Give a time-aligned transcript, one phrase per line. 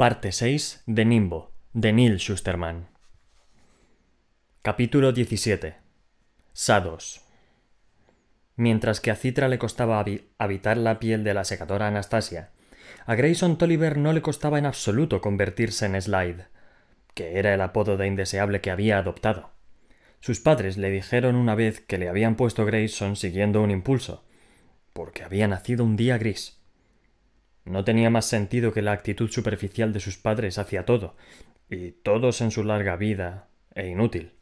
[0.00, 2.88] Parte 6 de Nimbo, de Neil Schusterman.
[4.62, 5.74] Capítulo 17.
[6.54, 7.20] Sados.
[8.56, 10.02] Mientras que a Citra le costaba
[10.38, 12.48] habitar la piel de la secadora Anastasia,
[13.04, 16.46] a Grayson Tolliver no le costaba en absoluto convertirse en Slide,
[17.12, 19.50] que era el apodo de indeseable que había adoptado.
[20.20, 24.24] Sus padres le dijeron una vez que le habían puesto Grayson siguiendo un impulso,
[24.94, 26.59] porque había nacido un día gris.
[27.64, 31.16] No tenía más sentido que la actitud superficial de sus padres hacia todo,
[31.68, 34.34] y todos en su larga vida, e inútil.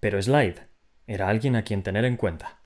[0.00, 0.68] Pero Slide
[1.06, 2.60] era alguien a quien tener en cuenta.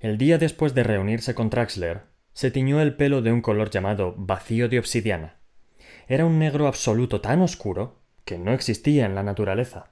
[0.00, 4.14] El día después de reunirse con Traxler, se tiñó el pelo de un color llamado
[4.16, 5.36] vacío de obsidiana.
[6.08, 9.90] Era un negro absoluto tan oscuro que no existía en la naturaleza.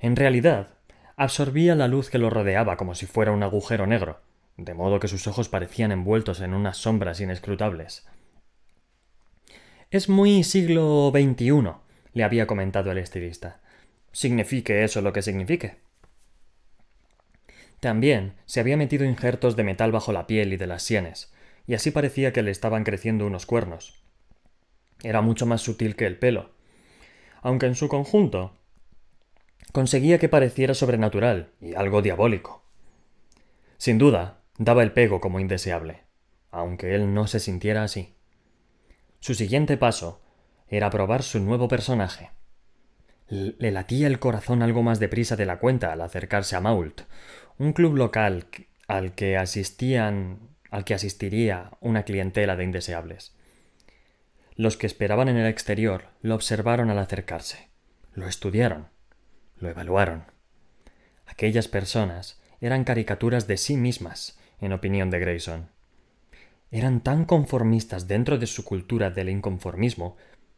[0.00, 0.70] En realidad,
[1.16, 4.20] absorbía la luz que lo rodeaba como si fuera un agujero negro,
[4.56, 8.06] de modo que sus ojos parecían envueltos en unas sombras inescrutables.
[9.90, 11.72] Es muy siglo XXI,
[12.12, 13.60] le había comentado el estilista.
[14.12, 15.76] Signifique eso lo que signifique.
[17.80, 21.32] También se había metido injertos de metal bajo la piel y de las sienes,
[21.66, 24.02] y así parecía que le estaban creciendo unos cuernos.
[25.02, 26.50] Era mucho más sutil que el pelo,
[27.42, 28.56] aunque en su conjunto
[29.72, 32.64] conseguía que pareciera sobrenatural y algo diabólico.
[33.76, 36.04] Sin duda, daba el pego como indeseable,
[36.50, 38.14] aunque él no se sintiera así.
[39.20, 40.22] Su siguiente paso
[40.68, 42.30] era probar su nuevo personaje.
[43.28, 47.02] Le latía el corazón algo más deprisa de la cuenta al acercarse a Mault,
[47.58, 48.46] un club local
[48.86, 53.34] al que asistían al que asistiría una clientela de indeseables.
[54.56, 57.68] Los que esperaban en el exterior lo observaron al acercarse,
[58.14, 58.88] lo estudiaron,
[59.58, 60.24] lo evaluaron.
[61.26, 65.70] Aquellas personas eran caricaturas de sí mismas, en opinión de Grayson.
[66.70, 70.16] Eran tan conformistas dentro de su cultura del inconformismo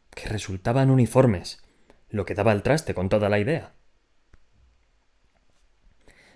[0.09, 1.63] que resultaban uniformes,
[2.09, 3.73] lo que daba el traste con toda la idea.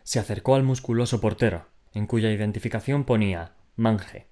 [0.04, 4.28] Se acercó al musculoso portero, en cuya identificación ponía Mange.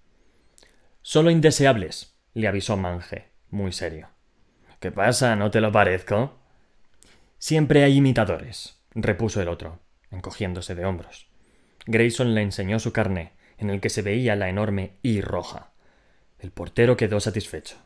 [1.01, 4.09] Solo indeseables, le avisó Mange, muy serio.
[4.79, 5.35] ¿Qué pasa?
[5.35, 6.39] ¿No te lo parezco?
[7.38, 9.79] Siempre hay imitadores, repuso el otro,
[10.11, 11.30] encogiéndose de hombros.
[11.85, 15.71] Grayson le enseñó su carné, en el que se veía la enorme I roja.
[16.39, 17.77] El portero quedó satisfecho.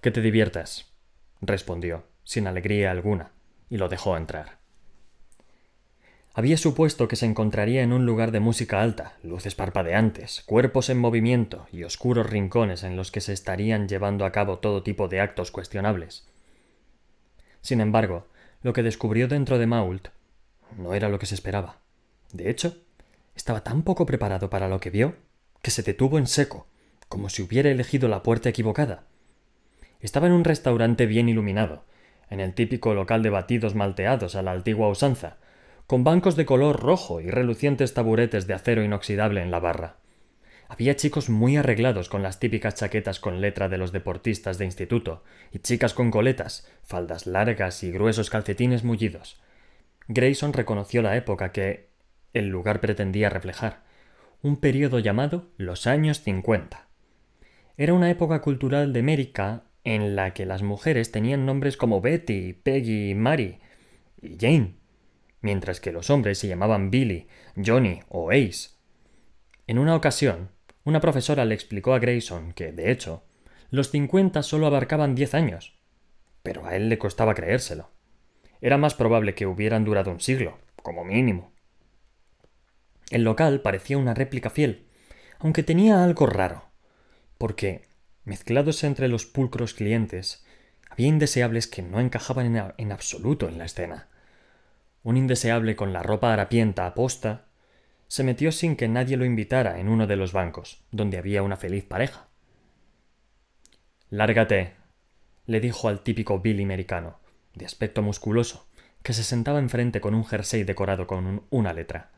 [0.00, 0.92] Que te diviertas,
[1.40, 3.32] respondió, sin alegría alguna,
[3.68, 4.58] y lo dejó entrar.
[6.34, 10.98] Había supuesto que se encontraría en un lugar de música alta, luces parpadeantes, cuerpos en
[10.98, 15.20] movimiento y oscuros rincones en los que se estarían llevando a cabo todo tipo de
[15.20, 16.28] actos cuestionables.
[17.62, 18.26] Sin embargo,
[18.62, 20.08] lo que descubrió dentro de Mault
[20.76, 21.78] no era lo que se esperaba.
[22.32, 22.76] De hecho,
[23.36, 25.14] estaba tan poco preparado para lo que vio
[25.62, 26.66] que se detuvo en seco,
[27.08, 29.04] como si hubiera elegido la puerta equivocada.
[30.00, 31.84] Estaba en un restaurante bien iluminado,
[32.30, 35.38] en el típico local de batidos malteados a la antigua usanza,
[35.86, 39.96] con bancos de color rojo y relucientes taburetes de acero inoxidable en la barra.
[40.68, 45.22] Había chicos muy arreglados con las típicas chaquetas con letra de los deportistas de instituto,
[45.52, 49.40] y chicas con coletas, faldas largas y gruesos calcetines mullidos.
[50.08, 51.88] Grayson reconoció la época que,
[52.32, 53.84] el lugar pretendía reflejar,
[54.42, 56.88] un periodo llamado los años 50.
[57.76, 62.52] Era una época cultural de América en la que las mujeres tenían nombres como Betty,
[62.54, 63.60] Peggy, Mary
[64.20, 64.74] y Jane,
[65.40, 67.28] mientras que los hombres se llamaban Billy,
[67.64, 68.70] Johnny o Ace.
[69.66, 70.50] En una ocasión,
[70.84, 73.24] una profesora le explicó a Grayson que, de hecho,
[73.70, 75.78] los 50 solo abarcaban 10 años,
[76.42, 77.90] pero a él le costaba creérselo.
[78.60, 81.52] Era más probable que hubieran durado un siglo, como mínimo.
[83.10, 84.86] El local parecía una réplica fiel,
[85.38, 86.64] aunque tenía algo raro,
[87.38, 87.82] porque,
[88.24, 90.44] mezclados entre los pulcros clientes,
[90.90, 94.08] había indeseables que no encajaban en, absoluto en la escena.
[95.02, 97.46] Un indeseable con la ropa harapienta a posta
[98.08, 101.56] se metió sin que nadie lo invitara en uno de los bancos, donde había una
[101.56, 102.28] feliz pareja.
[104.10, 104.74] Lárgate,
[105.46, 107.20] le dijo al típico Billy americano,
[107.54, 108.66] de aspecto musculoso,
[109.02, 112.10] que se sentaba enfrente con un jersey decorado con una letra.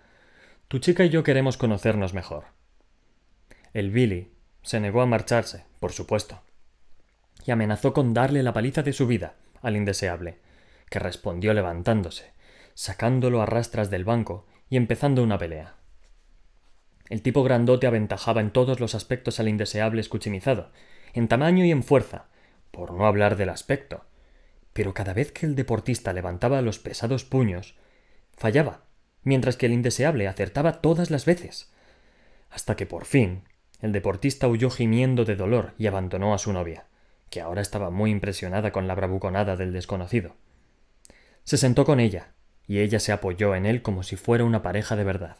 [0.68, 2.44] Tu chica y yo queremos conocernos mejor.
[3.72, 6.42] El Billy se negó a marcharse, por supuesto,
[7.46, 10.40] y amenazó con darle la paliza de su vida al indeseable,
[10.90, 12.34] que respondió levantándose,
[12.74, 15.76] sacándolo a rastras del banco y empezando una pelea.
[17.08, 20.70] El tipo grandote aventajaba en todos los aspectos al indeseable escuchimizado,
[21.14, 22.26] en tamaño y en fuerza,
[22.72, 24.04] por no hablar del aspecto.
[24.74, 27.78] Pero cada vez que el deportista levantaba los pesados puños,
[28.36, 28.87] fallaba
[29.22, 31.72] mientras que el indeseable acertaba todas las veces.
[32.50, 33.42] Hasta que por fin
[33.80, 36.86] el deportista huyó gimiendo de dolor y abandonó a su novia,
[37.30, 40.34] que ahora estaba muy impresionada con la bravuconada del desconocido.
[41.44, 42.34] Se sentó con ella,
[42.66, 45.36] y ella se apoyó en él como si fuera una pareja de verdad.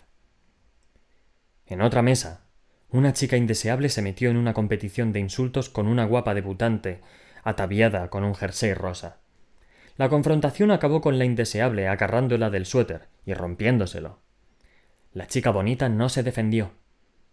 [1.67, 2.47] En otra mesa,
[2.91, 7.03] una chica indeseable se metió en una competición de insultos con una guapa debutante,
[7.45, 9.19] ataviada con un jersey rosa.
[9.99, 14.21] La confrontación acabó con la indeseable agarrándola del suéter y rompiéndoselo.
[15.13, 16.71] La chica bonita no se defendió,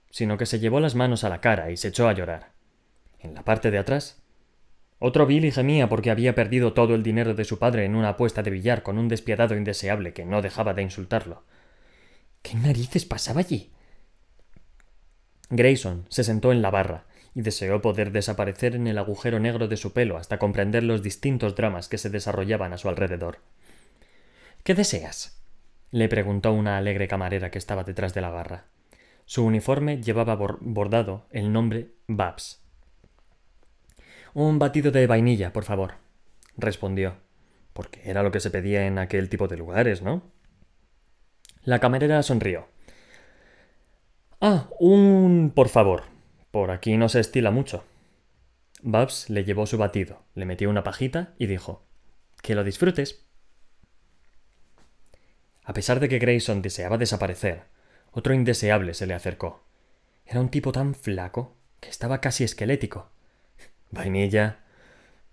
[0.10, 2.54] sino que se llevó las manos a la cara y se echó a llorar.
[3.20, 4.24] En la parte de atrás,
[4.98, 8.42] otro Billy gemía porque había perdido todo el dinero de su padre en una apuesta
[8.42, 11.44] de billar con un despiadado indeseable que no dejaba de insultarlo.
[12.42, 13.74] ¿Qué narices pasaba allí?
[15.52, 19.76] Grayson se sentó en la barra y deseó poder desaparecer en el agujero negro de
[19.76, 23.40] su pelo hasta comprender los distintos dramas que se desarrollaban a su alrededor.
[24.64, 25.44] ¿Qué deseas?
[25.92, 28.66] le preguntó una alegre camarera que estaba detrás de la barra.
[29.26, 32.62] Su uniforme llevaba bordado el nombre Babs.
[34.34, 35.96] Un batido de vainilla, por favor,
[36.58, 37.18] respondió,
[37.74, 40.24] porque era lo que se pedía en aquel tipo de lugares, ¿no?
[41.64, 42.68] La camarera sonrió.
[44.42, 46.15] Ah, un por favor.
[46.56, 47.84] Por aquí no se estila mucho.
[48.82, 51.84] Babs le llevó su batido, le metió una pajita y dijo
[52.42, 53.26] Que lo disfrutes.
[55.66, 57.64] A pesar de que Grayson deseaba desaparecer,
[58.14, 59.66] otro indeseable se le acercó.
[60.26, 63.10] Era un tipo tan flaco que estaba casi esquelético.
[63.92, 64.60] Vainilla.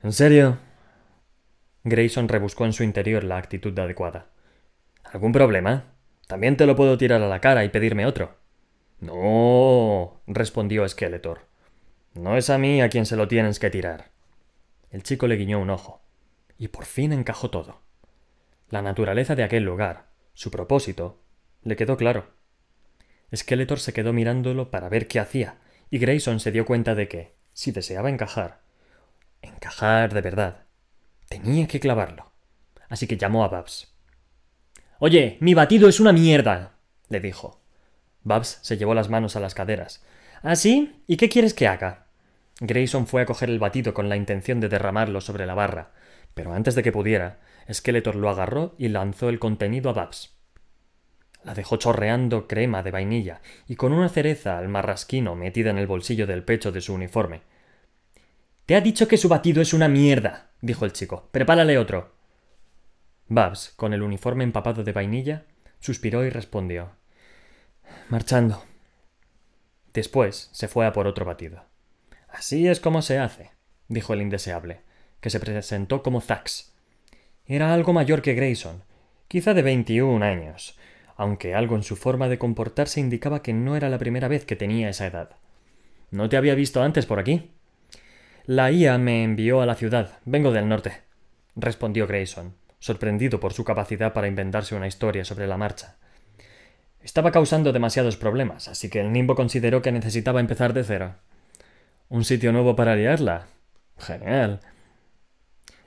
[0.03, 0.59] ¿En serio?
[1.85, 4.27] Grayson rebuscó en su interior la actitud adecuada.
[5.05, 5.85] ¿Algún problema?
[6.27, 8.42] También te lo puedo tirar a la cara y pedirme otro.
[9.03, 11.41] No, respondió Skeletor.
[12.15, 14.13] No es a mí a quien se lo tienes que tirar.
[14.93, 16.01] El chico le guiñó un ojo,
[16.57, 17.81] y por fin encajó todo.
[18.69, 21.21] La naturaleza de aquel lugar, su propósito,
[21.65, 22.31] le quedó claro.
[23.35, 25.59] Skeletor se quedó mirándolo para ver qué hacía,
[25.91, 28.61] y Grayson se dio cuenta de que, si deseaba encajar,
[29.41, 30.67] encajar de verdad,
[31.29, 32.31] tenía que clavarlo.
[32.89, 33.97] Así que llamó a Babs.
[35.01, 36.79] Oye, mi batido es una mierda,
[37.09, 37.62] le dijo.
[38.25, 40.03] Babs se llevó las manos a las caderas.
[40.43, 41.03] ¿Ah, sí?
[41.07, 42.07] ¿Y qué quieres que haga?
[42.61, 45.91] Grayson fue a coger el batido con la intención de derramarlo sobre la barra,
[46.35, 47.41] pero antes de que pudiera,
[47.73, 50.37] Skeletor lo agarró y lanzó el contenido a Babs.
[51.45, 55.89] La dejó chorreando crema de vainilla y con una cereza al marrasquino metida en el
[55.89, 57.43] bolsillo del pecho de su uniforme.
[58.67, 61.29] Te ha dicho que su batido es una mierda, dijo el chico.
[61.33, 62.13] Prepárale otro.
[63.27, 65.47] Babs, con el uniforme empapado de vainilla,
[65.81, 66.93] suspiró y respondió
[68.09, 68.63] marchando.
[69.93, 71.65] Después se fue a por otro batido.
[72.29, 73.51] Así es como se hace,
[73.89, 74.81] dijo el indeseable,
[75.21, 76.73] que se presentó como Zax.
[77.47, 78.85] Era algo mayor que Grayson,
[79.29, 80.79] quizá de veintiún años,
[81.17, 84.57] aunque algo en su forma de comportarse indicaba que no era la primera vez que
[84.57, 85.37] tenía esa edad.
[86.11, 87.51] ¿No te había visto antes por aquí?
[88.45, 90.19] La IA me envió a la ciudad.
[90.25, 91.03] Vengo del norte,
[91.55, 95.97] respondió Grayson, sorprendido por su capacidad para inventarse una historia sobre la marcha.
[97.03, 101.17] Estaba causando demasiados problemas, así que el Nimbo consideró que necesitaba empezar de cero.
[102.09, 103.49] ¿Un sitio nuevo para liarla?
[103.99, 104.61] Genial.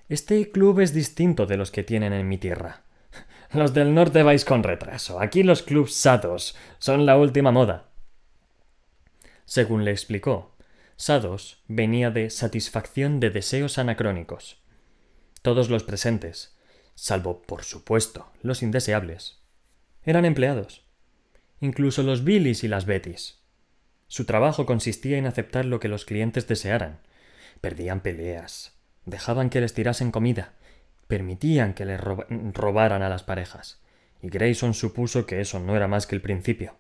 [0.10, 2.82] Este club es distinto de los que tienen en mi tierra.
[3.54, 5.22] Los del norte vais con retraso.
[5.22, 7.90] Aquí los clubs satos son la última moda.
[9.46, 10.56] Según le explicó,
[10.98, 14.62] Sados venía de satisfacción de deseos anacrónicos.
[15.42, 16.58] Todos los presentes,
[16.96, 19.42] salvo por supuesto los indeseables,
[20.04, 20.85] eran empleados
[21.60, 23.40] incluso los Billys y las Bettys.
[24.08, 27.00] Su trabajo consistía en aceptar lo que los clientes desearan.
[27.62, 30.54] Perdían peleas, dejaban que les tirasen comida,
[31.08, 33.82] permitían que les robaran a las parejas.
[34.22, 36.78] Y Grayson supuso que eso no era más que el principio.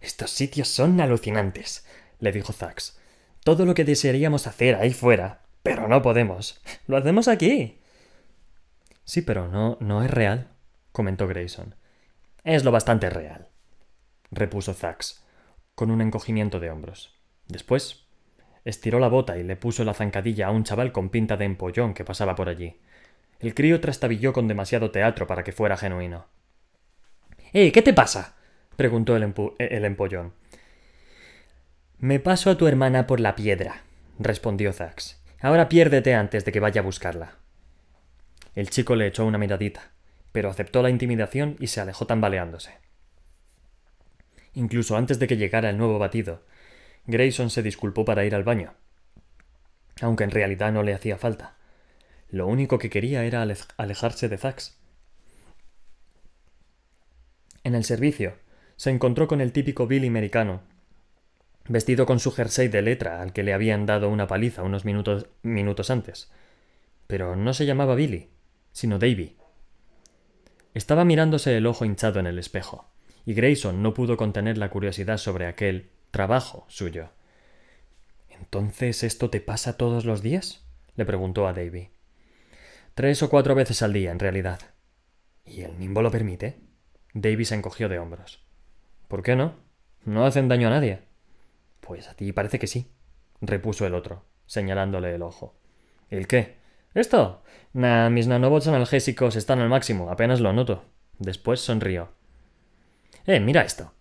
[0.00, 1.86] Estos sitios son alucinantes,
[2.18, 2.98] le dijo Zax.
[3.44, 6.60] Todo lo que desearíamos hacer ahí fuera, pero no podemos.
[6.86, 7.80] Lo hacemos aquí.
[9.04, 10.48] Sí, pero no, no es real,
[10.92, 11.74] comentó Grayson.
[12.44, 13.49] Es lo bastante real
[14.30, 15.24] repuso Zax,
[15.74, 17.18] con un encogimiento de hombros.
[17.48, 18.06] Después
[18.64, 21.94] estiró la bota y le puso la zancadilla a un chaval con pinta de empollón
[21.94, 22.80] que pasaba por allí.
[23.38, 26.26] El crío trastabilló con demasiado teatro para que fuera genuino.
[27.52, 27.72] ¡Eh!
[27.72, 28.36] ¿Qué te pasa?
[28.76, 30.34] preguntó el, el empollón.
[31.98, 33.82] Me paso a tu hermana por la piedra,
[34.18, 35.22] respondió Zax.
[35.40, 37.36] Ahora piérdete antes de que vaya a buscarla.
[38.54, 39.92] El chico le echó una miradita,
[40.32, 42.79] pero aceptó la intimidación y se alejó tambaleándose
[44.60, 46.42] incluso antes de que llegara el nuevo batido.
[47.06, 48.74] Grayson se disculpó para ir al baño,
[50.02, 51.56] aunque en realidad no le hacía falta.
[52.28, 53.44] Lo único que quería era
[53.76, 54.78] alejarse de Zax.
[57.64, 58.34] En el servicio
[58.76, 60.60] se encontró con el típico Billy americano,
[61.66, 65.26] vestido con su jersey de letra al que le habían dado una paliza unos minutos,
[65.42, 66.30] minutos antes.
[67.06, 68.28] Pero no se llamaba Billy,
[68.72, 69.36] sino Davy.
[70.74, 72.88] Estaba mirándose el ojo hinchado en el espejo,
[73.30, 77.10] y Grayson no pudo contener la curiosidad sobre aquel trabajo suyo.
[78.28, 80.66] ¿Entonces esto te pasa todos los días?
[80.96, 81.90] le preguntó a Davy.
[82.94, 84.58] Tres o cuatro veces al día, en realidad.
[85.44, 86.58] ¿Y el nimbo lo permite?
[87.14, 88.44] Davy se encogió de hombros.
[89.06, 89.54] ¿Por qué no?
[90.04, 91.02] No hacen daño a nadie.
[91.80, 92.90] Pues a ti parece que sí,
[93.40, 95.54] repuso el otro, señalándole el ojo.
[96.08, 96.56] ¿El qué?
[96.94, 97.44] ¿Esto?
[97.74, 100.84] Nah, mis nanobots analgésicos están al máximo, apenas lo noto.
[101.20, 102.18] Después sonrió.
[103.26, 103.92] Eh, mira esto.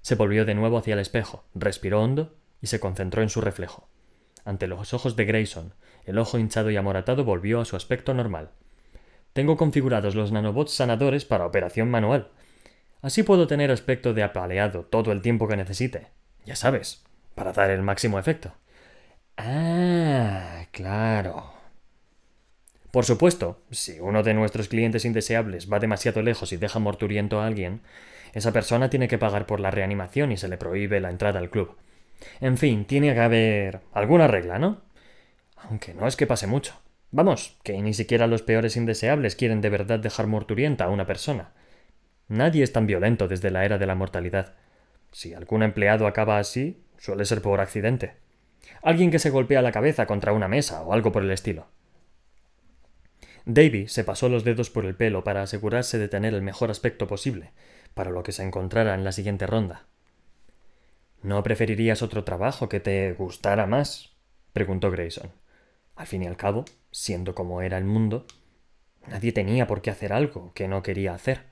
[0.00, 3.88] Se volvió de nuevo hacia el espejo, respiró hondo y se concentró en su reflejo.
[4.44, 8.50] Ante los ojos de Grayson, el ojo hinchado y amoratado volvió a su aspecto normal.
[9.32, 12.28] Tengo configurados los nanobots sanadores para operación manual.
[13.02, 16.08] Así puedo tener aspecto de apaleado todo el tiempo que necesite.
[16.44, 17.04] Ya sabes,
[17.34, 18.54] para dar el máximo efecto.
[19.36, 21.52] Ah, claro.
[22.90, 27.46] Por supuesto, si uno de nuestros clientes indeseables va demasiado lejos y deja morturiento a
[27.46, 27.82] alguien,
[28.36, 31.48] esa persona tiene que pagar por la reanimación y se le prohíbe la entrada al
[31.48, 31.74] club.
[32.38, 34.82] En fin, tiene que haber alguna regla, ¿no?
[35.56, 36.74] Aunque no es que pase mucho.
[37.10, 41.54] Vamos, que ni siquiera los peores indeseables quieren de verdad dejar morturienta a una persona.
[42.28, 44.52] Nadie es tan violento desde la era de la mortalidad.
[45.12, 48.16] Si algún empleado acaba así, suele ser por accidente.
[48.82, 51.68] Alguien que se golpea la cabeza contra una mesa o algo por el estilo.
[53.46, 57.06] Davy se pasó los dedos por el pelo para asegurarse de tener el mejor aspecto
[57.06, 57.52] posible,
[57.96, 59.86] para lo que se encontrara en la siguiente ronda.
[61.22, 64.12] ¿No preferirías otro trabajo que te gustara más?
[64.52, 65.32] preguntó Grayson.
[65.94, 68.26] Al fin y al cabo, siendo como era el mundo,
[69.06, 71.44] nadie tenía por qué hacer algo que no quería hacer.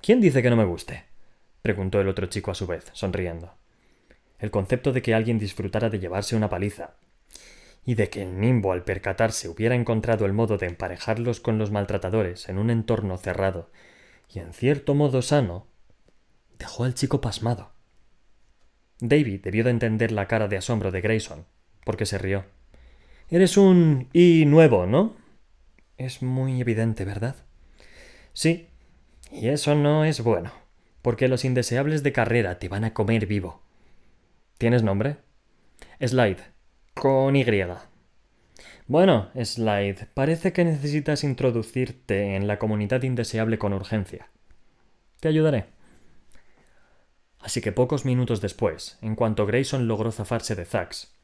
[0.00, 1.04] ¿Quién dice que no me guste?
[1.60, 3.52] preguntó el otro chico a su vez, sonriendo.
[4.38, 6.94] El concepto de que alguien disfrutara de llevarse una paliza
[7.84, 11.70] y de que el nimbo al percatarse hubiera encontrado el modo de emparejarlos con los
[11.70, 13.68] maltratadores en un entorno cerrado
[14.32, 15.66] y en cierto modo sano,
[16.58, 17.72] dejó al chico pasmado.
[19.00, 21.44] David debió de entender la cara de asombro de Grayson,
[21.84, 22.44] porque se rió.
[23.28, 25.16] Eres un y nuevo, ¿no?
[25.98, 27.36] Es muy evidente, ¿verdad?
[28.32, 28.68] Sí,
[29.30, 30.52] y eso no es bueno,
[31.02, 33.62] porque los indeseables de carrera te van a comer vivo.
[34.58, 35.16] ¿Tienes nombre?
[36.00, 36.42] Slide,
[36.94, 37.44] con Y.
[38.88, 44.28] Bueno, Slide, parece que necesitas introducirte en la comunidad indeseable con urgencia.
[45.20, 45.66] Te ayudaré.
[47.38, 51.14] Así que pocos minutos después, en cuanto Grayson logró zafarse de Zax,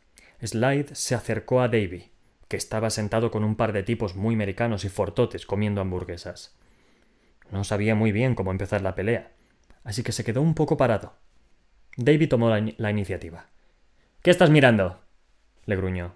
[0.40, 2.10] Slide se acercó a Davy,
[2.46, 6.56] que estaba sentado con un par de tipos muy americanos y fortotes comiendo hamburguesas.
[7.50, 9.32] No sabía muy bien cómo empezar la pelea,
[9.82, 11.14] así que se quedó un poco parado.
[11.96, 13.46] Davy tomó la, la iniciativa.
[14.22, 15.00] ¿Qué estás mirando?
[15.66, 16.14] le gruñó.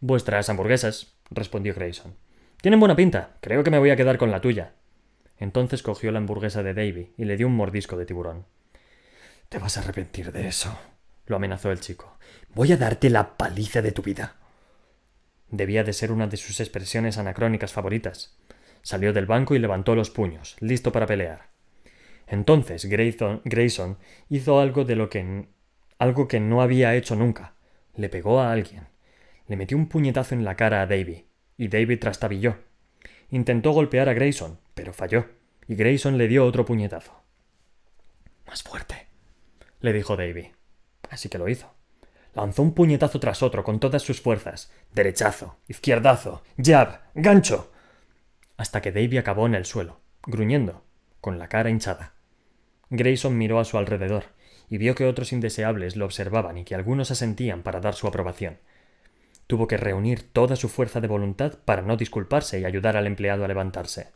[0.00, 2.14] Vuestras hamburguesas, respondió Grayson.
[2.62, 3.36] Tienen buena pinta.
[3.42, 4.72] Creo que me voy a quedar con la tuya.
[5.38, 8.46] Entonces cogió la hamburguesa de Davy y le dio un mordisco de tiburón.
[9.50, 10.78] Te vas a arrepentir de eso,
[11.26, 12.16] lo amenazó el chico.
[12.54, 14.36] Voy a darte la paliza de tu vida.
[15.50, 18.38] Debía de ser una de sus expresiones anacrónicas favoritas.
[18.82, 21.50] Salió del banco y levantó los puños, listo para pelear.
[22.26, 25.48] Entonces Grayson, Grayson hizo algo de lo que
[25.98, 27.54] algo que no había hecho nunca.
[27.96, 28.89] Le pegó a alguien.
[29.50, 31.26] Le metió un puñetazo en la cara a Davy,
[31.56, 32.58] y David trastabilló.
[33.30, 35.26] Intentó golpear a Grayson, pero falló,
[35.66, 37.20] y Grayson le dio otro puñetazo.
[38.46, 39.08] Más fuerte,
[39.80, 40.52] le dijo Davy.
[41.10, 41.74] Así que lo hizo.
[42.32, 44.70] Lanzó un puñetazo tras otro con todas sus fuerzas.
[44.94, 47.72] Derechazo, izquierdazo, jab, gancho.
[48.56, 50.84] Hasta que Davy acabó en el suelo, gruñendo,
[51.20, 52.14] con la cara hinchada.
[52.88, 54.26] Grayson miró a su alrededor
[54.68, 58.60] y vio que otros indeseables lo observaban y que algunos asentían para dar su aprobación.
[59.50, 63.44] Tuvo que reunir toda su fuerza de voluntad para no disculparse y ayudar al empleado
[63.44, 64.06] a levantarse.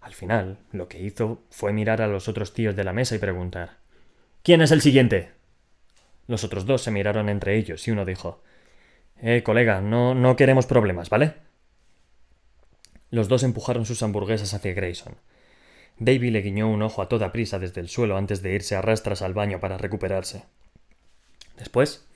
[0.00, 3.18] Al final, lo que hizo fue mirar a los otros tíos de la mesa y
[3.18, 3.76] preguntar
[4.42, 5.32] ¿Quién es el siguiente?
[6.28, 8.42] Los otros dos se miraron entre ellos y uno dijo
[9.20, 11.34] Eh, colega, no, no queremos problemas, ¿vale?
[13.10, 15.16] Los dos empujaron sus hamburguesas hacia Grayson.
[15.98, 18.80] Davy le guiñó un ojo a toda prisa desde el suelo antes de irse a
[18.80, 20.44] rastras al baño para recuperarse.
[21.58, 22.08] Después,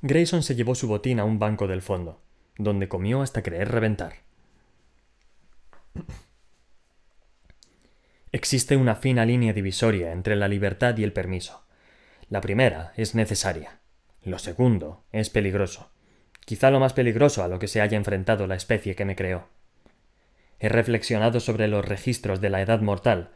[0.00, 2.20] Grayson se llevó su botín a un banco del fondo,
[2.56, 4.14] donde comió hasta creer reventar.
[8.30, 11.64] Existe una fina línea divisoria entre la libertad y el permiso.
[12.28, 13.80] La primera es necesaria.
[14.22, 15.90] Lo segundo es peligroso.
[16.44, 19.48] Quizá lo más peligroso a lo que se haya enfrentado la especie que me creó.
[20.60, 23.30] He reflexionado sobre los registros de la edad mortal,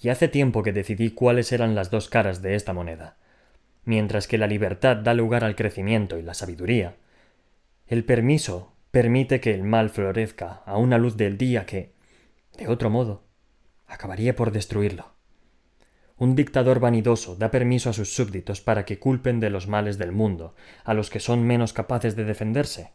[0.00, 3.16] y hace tiempo que decidí cuáles eran las dos caras de esta moneda.
[3.84, 6.96] Mientras que la libertad da lugar al crecimiento y la sabiduría,
[7.86, 11.92] el permiso permite que el mal florezca a una luz del día que,
[12.56, 13.24] de otro modo,
[13.86, 15.14] acabaría por destruirlo.
[16.16, 20.12] Un dictador vanidoso da permiso a sus súbditos para que culpen de los males del
[20.12, 22.92] mundo a los que son menos capaces de defenderse.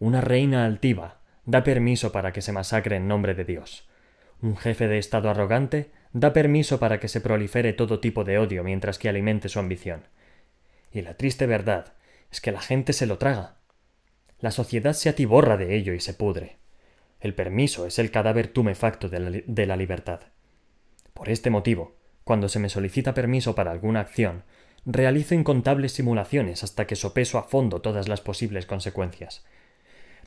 [0.00, 3.88] Una reina altiva da permiso para que se masacre en nombre de Dios.
[4.42, 8.64] Un jefe de Estado arrogante da permiso para que se prolifere todo tipo de odio
[8.64, 10.04] mientras que alimente su ambición.
[10.90, 11.92] Y la triste verdad
[12.32, 13.56] es que la gente se lo traga.
[14.40, 16.56] La sociedad se atiborra de ello y se pudre.
[17.20, 20.20] El permiso es el cadáver tumefacto de la, libertad.
[21.12, 24.44] Por este motivo, cuando se me solicita permiso para alguna acción,
[24.86, 29.44] realizo incontables simulaciones hasta que sopeso a fondo todas las posibles consecuencias.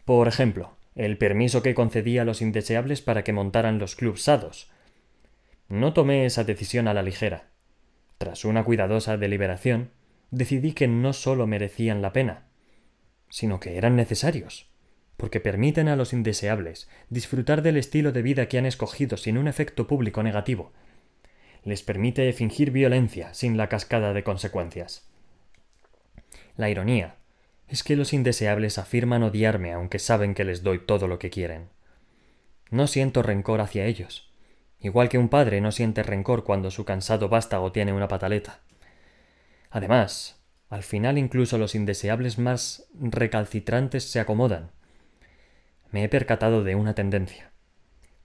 [0.05, 4.69] Por ejemplo, el permiso que concedí a los indeseables para que montaran los clubs sados.
[5.69, 7.49] No tomé esa decisión a la ligera.
[8.17, 9.91] Tras una cuidadosa deliberación,
[10.31, 12.47] decidí que no sólo merecían la pena,
[13.29, 14.69] sino que eran necesarios,
[15.15, 19.47] porque permiten a los indeseables disfrutar del estilo de vida que han escogido sin un
[19.47, 20.71] efecto público negativo.
[21.63, 25.07] Les permite fingir violencia sin la cascada de consecuencias.
[26.57, 27.15] La ironía
[27.67, 31.69] es que los indeseables afirman odiarme aunque saben que les doy todo lo que quieren.
[32.71, 34.28] No siento rencor hacia ellos,
[34.79, 38.61] igual que un padre no siente rencor cuando su cansado vástago tiene una pataleta.
[39.69, 44.71] Además, al final incluso los indeseables más recalcitrantes se acomodan.
[45.91, 47.51] Me he percatado de una tendencia.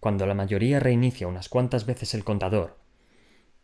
[0.00, 2.78] Cuando la mayoría reinicia unas cuantas veces el contador,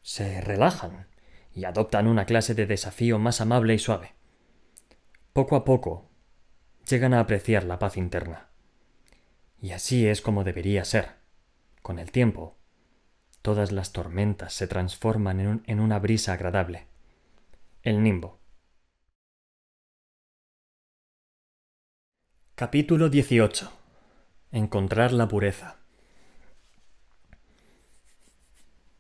[0.02, 1.06] se relajan
[1.54, 4.14] y adoptan una clase de desafío más amable y suave.
[5.32, 6.09] Poco a poco
[6.88, 8.49] llegan a apreciar la paz interna.
[9.61, 11.11] Y así es como debería ser.
[11.82, 12.56] Con el tiempo,
[13.42, 16.87] todas las tormentas se transforman en, una brisa agradable.
[17.82, 18.38] El nimbo.
[22.54, 23.73] Capítulo 18.
[24.52, 25.76] Encontrar la pureza.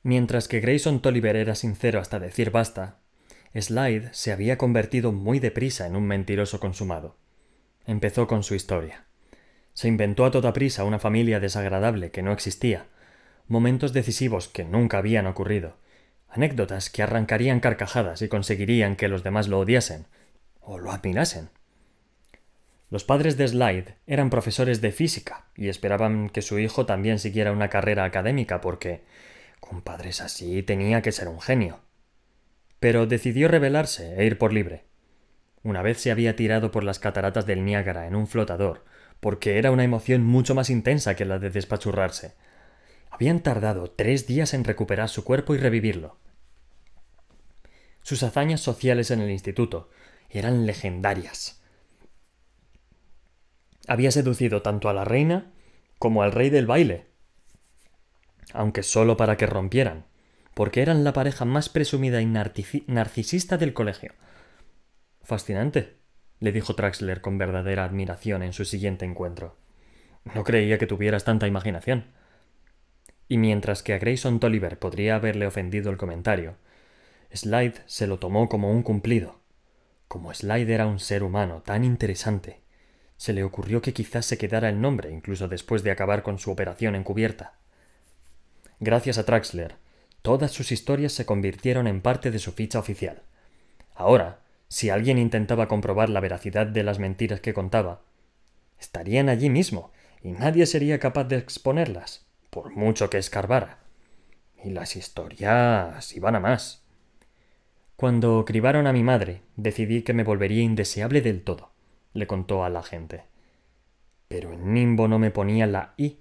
[0.02, 3.00] Mientras que Grayson Tolliver era sincero hasta decir basta,
[3.54, 7.18] Slide se había convertido muy deprisa en un mentiroso consumado.
[7.84, 9.04] Empezó con su historia.
[9.74, 12.86] Se inventó a toda prisa una familia desagradable que no existía,
[13.50, 15.76] momentos decisivos que nunca habían ocurrido,
[16.28, 20.06] anécdotas que arrancarían carcajadas y conseguirían que los demás lo odiasen
[20.60, 21.50] o lo admirasen.
[22.90, 27.52] Los padres de Slide eran profesores de física y esperaban que su hijo también siguiera
[27.52, 29.02] una carrera académica porque,
[29.58, 31.80] con padres así, tenía que ser un genio.
[32.78, 34.84] Pero decidió rebelarse e ir por libre.
[35.62, 38.84] Una vez se había tirado por las cataratas del Niágara en un flotador,
[39.20, 42.34] porque era una emoción mucho más intensa que la de despachurrarse.
[43.10, 46.18] Habían tardado tres días en recuperar su cuerpo y revivirlo.
[48.02, 49.90] Sus hazañas sociales en el instituto
[50.30, 51.60] eran legendarias
[53.90, 55.50] había seducido tanto a la reina
[55.98, 57.06] como al rey del baile,
[58.52, 60.06] aunque solo para que rompieran,
[60.54, 64.12] porque eran la pareja más presumida y narcisista del colegio.
[65.22, 65.96] Fascinante,
[66.38, 69.56] le dijo Traxler con verdadera admiración en su siguiente encuentro.
[70.36, 72.12] No creía que tuvieras tanta imaginación.
[73.30, 76.56] Y mientras que a Grayson Tolliver podría haberle ofendido el comentario,
[77.32, 79.38] Slide se lo tomó como un cumplido.
[80.08, 82.58] Como Slide era un ser humano tan interesante,
[83.16, 86.50] se le ocurrió que quizás se quedara el nombre incluso después de acabar con su
[86.50, 87.54] operación encubierta.
[88.80, 89.76] Gracias a Traxler,
[90.22, 93.22] todas sus historias se convirtieron en parte de su ficha oficial.
[93.94, 98.00] Ahora, si alguien intentaba comprobar la veracidad de las mentiras que contaba,
[98.80, 103.78] estarían allí mismo y nadie sería capaz de exponerlas, por mucho que escarbara.
[104.62, 106.84] Y las historias iban a más.
[107.96, 111.70] Cuando cribaron a mi madre, decidí que me volvería indeseable del todo
[112.12, 113.22] le contó a la gente.
[114.28, 116.18] Pero en Nimbo no me ponía la I.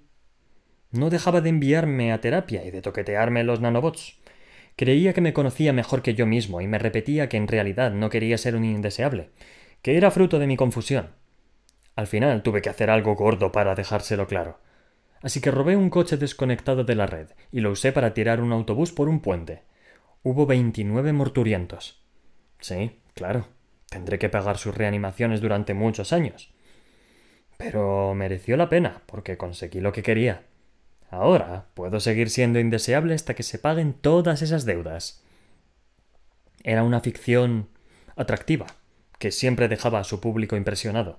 [0.90, 4.18] No dejaba de enviarme a terapia y de toquetearme los nanobots.
[4.76, 8.10] Creía que me conocía mejor que yo mismo y me repetía que en realidad no
[8.10, 9.30] quería ser un indeseable,
[9.82, 11.10] que era fruto de mi confusión.
[11.96, 14.58] Al final tuve que hacer algo gordo para dejárselo claro.
[15.22, 18.52] Así que robé un coche desconectado de la red y lo usé para tirar un
[18.52, 19.62] autobús por un puente.
[20.22, 22.02] Hubo veintinueve morturientos.
[22.60, 23.48] Sí, claro.
[23.88, 26.52] Tendré que pagar sus reanimaciones durante muchos años.
[27.56, 30.44] Pero mereció la pena, porque conseguí lo que quería.
[31.10, 35.22] Ahora puedo seguir siendo indeseable hasta que se paguen todas esas deudas.
[36.62, 37.68] Era una ficción
[38.16, 38.66] atractiva,
[39.18, 41.18] que siempre dejaba a su público impresionado,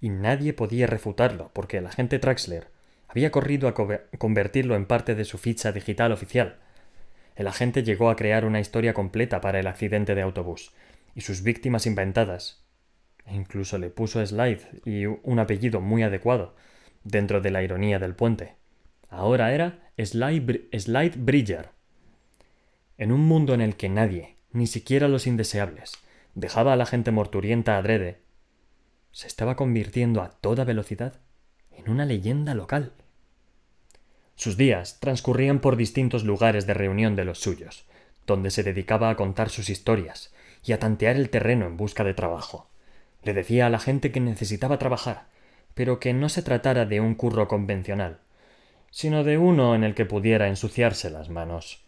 [0.00, 2.68] y nadie podía refutarlo, porque el agente Traxler
[3.08, 3.74] había corrido a
[4.18, 6.58] convertirlo en parte de su ficha digital oficial.
[7.34, 10.72] el agente llegó a crear una historia completa para el accidente de autobús
[11.14, 12.64] y sus víctimas inventadas.
[13.24, 16.54] E incluso le puso Slide y un apellido muy adecuado,
[17.04, 18.56] dentro de la ironía del puente.
[19.08, 21.70] Ahora era Slide, Slide Bridger.
[22.98, 25.92] En un mundo en el que nadie, ni siquiera los indeseables,
[26.34, 28.20] dejaba a la gente morturienta adrede,
[29.12, 31.20] se estaba convirtiendo a toda velocidad
[31.78, 32.92] en una leyenda local.
[34.34, 37.86] Sus días transcurrían por distintos lugares de reunión de los suyos,
[38.26, 40.32] donde se dedicaba a contar sus historias
[40.64, 42.68] y a tantear el terreno en busca de trabajo.
[43.22, 45.26] Le decía a la gente que necesitaba trabajar,
[45.74, 48.18] pero que no se tratara de un curro convencional,
[48.90, 51.84] sino de uno en el que pudiera ensuciarse las manos.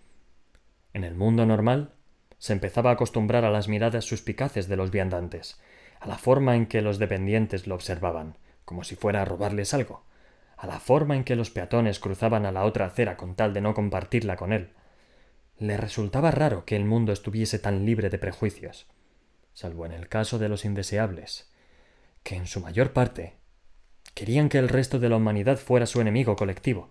[0.93, 1.93] En el mundo normal,
[2.39, 5.61] se empezaba a acostumbrar a las miradas suspicaces de los viandantes,
[6.01, 8.37] a la forma en que los dependientes lo observaban,
[8.71, 10.05] como si fuera a robarles algo,
[10.57, 13.61] a la forma en que los peatones cruzaban a la otra acera con tal de
[13.61, 14.71] no compartirla con él.
[15.59, 18.87] Le resultaba raro que el mundo estuviese tan libre de prejuicios,
[19.55, 21.51] salvo en el caso de los indeseables,
[22.23, 23.39] que en su mayor parte
[24.15, 26.91] querían que el resto de la humanidad fuera su enemigo colectivo.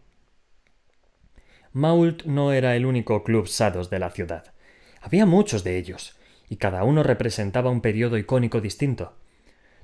[1.71, 4.53] Mault no era el único club sados de la ciudad.
[4.99, 9.13] Había muchos de ellos, y cada uno representaba un periodo icónico distinto.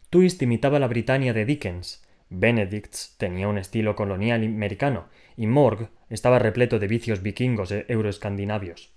[0.09, 6.39] Twist imitaba la Britania de Dickens, Benedicts tenía un estilo colonial americano y Morg estaba
[6.39, 8.93] repleto de vicios vikingos e euroescandinavios.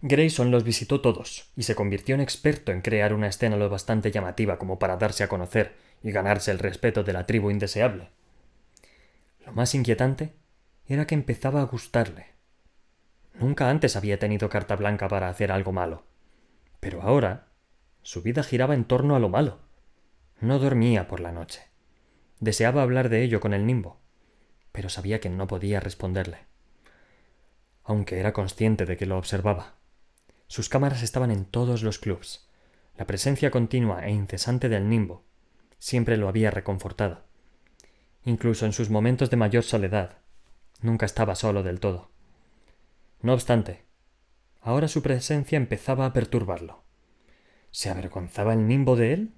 [0.00, 4.12] Grayson los visitó todos y se convirtió en experto en crear una escena lo bastante
[4.12, 8.10] llamativa como para darse a conocer y ganarse el respeto de la tribu indeseable.
[9.44, 10.34] Lo más inquietante
[10.86, 12.26] era que empezaba a gustarle.
[13.34, 16.04] Nunca antes había tenido carta blanca para hacer algo malo.
[16.78, 17.47] Pero ahora
[18.08, 19.58] su vida giraba en torno a lo malo.
[20.40, 21.68] No dormía por la noche.
[22.40, 24.00] Deseaba hablar de ello con el nimbo,
[24.72, 26.46] pero sabía que no podía responderle.
[27.84, 29.74] Aunque era consciente de que lo observaba.
[30.46, 32.48] Sus cámaras estaban en todos los clubs.
[32.96, 35.26] La presencia continua e incesante del nimbo
[35.78, 37.26] siempre lo había reconfortado.
[38.24, 40.16] Incluso en sus momentos de mayor soledad,
[40.80, 42.10] nunca estaba solo del todo.
[43.20, 43.84] No obstante,
[44.62, 46.87] ahora su presencia empezaba a perturbarlo.
[47.78, 49.34] ¿Se avergonzaba el nimbo de él?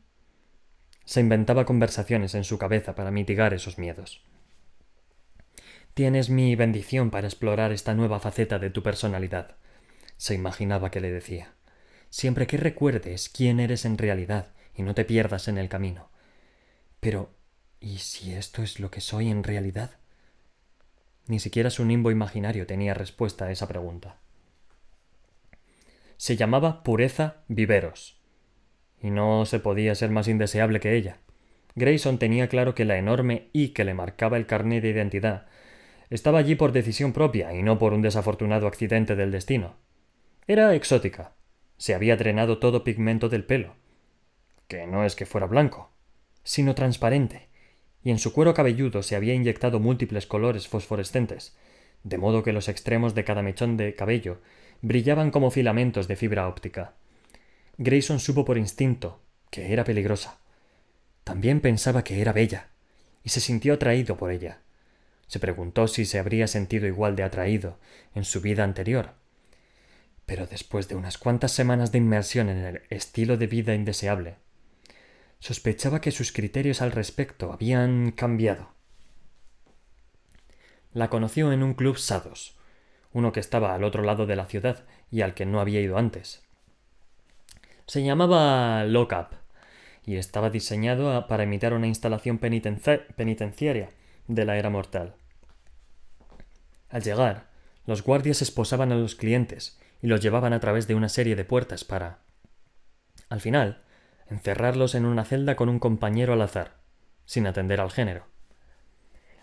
[1.05, 4.22] Se inventaba conversaciones en su cabeza para mitigar esos miedos.
[5.92, 9.57] Tienes mi bendición para explorar esta nueva faceta de tu personalidad,
[10.16, 11.53] se imaginaba que le decía.
[12.09, 16.09] Siempre que recuerdes quién eres en realidad y no te pierdas en el camino.
[16.98, 17.35] Pero,
[17.79, 19.90] ¿y si esto es lo que soy en realidad?
[21.26, 24.16] Ni siquiera su nimbo imaginario tenía respuesta a esa pregunta.
[26.16, 28.18] Se llamaba Pureza Viveros
[29.03, 31.19] y no se podía ser más indeseable que ella.
[31.75, 35.47] Grayson tenía claro que la enorme I que le marcaba el carné de identidad
[36.11, 39.77] estaba allí por decisión propia y no por un desafortunado accidente del destino.
[40.47, 41.33] Era exótica.
[41.77, 43.75] Se había drenado todo pigmento del pelo.
[44.67, 45.91] Que no es que fuera blanco,
[46.43, 47.49] sino transparente,
[48.03, 51.57] y en su cuero cabelludo se había inyectado múltiples colores fosforescentes,
[52.03, 54.41] de modo que los extremos de cada mechón de cabello
[54.83, 56.95] brillaban como filamentos de fibra óptica.
[57.83, 60.37] Grayson supo por instinto que era peligrosa.
[61.25, 62.69] También pensaba que era bella,
[63.25, 64.61] y se sintió atraído por ella.
[65.29, 67.79] Se preguntó si se habría sentido igual de atraído
[68.14, 69.14] en su vida anterior.
[70.27, 74.35] Pero después de unas cuantas semanas de inmersión en el estilo de vida indeseable,
[75.38, 78.75] sospechaba que sus criterios al respecto habían cambiado.
[80.93, 82.59] La conoció en un club Sados,
[83.14, 85.97] uno que estaba al otro lado de la ciudad y al que no había ido
[85.97, 86.43] antes.
[87.90, 89.35] Se llamaba Lockup
[90.07, 93.88] y estaba diseñado para imitar una instalación penitenciaria
[94.29, 95.16] de la era mortal.
[96.88, 97.48] Al llegar,
[97.87, 101.44] los guardias esposaban a los clientes y los llevaban a través de una serie de
[101.44, 102.20] puertas para,
[103.29, 103.83] al final,
[104.29, 106.76] encerrarlos en una celda con un compañero al azar,
[107.24, 108.24] sin atender al género.